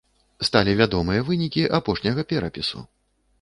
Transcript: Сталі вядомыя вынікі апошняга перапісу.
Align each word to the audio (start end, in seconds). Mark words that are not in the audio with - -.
Сталі 0.47 0.73
вядомыя 0.79 1.25
вынікі 1.27 1.67
апошняга 1.81 2.25
перапісу. 2.33 2.83